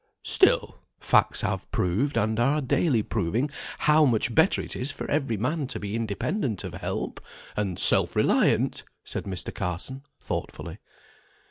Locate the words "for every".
4.89-5.37